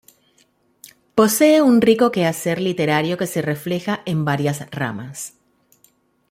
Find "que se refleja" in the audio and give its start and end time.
3.19-4.01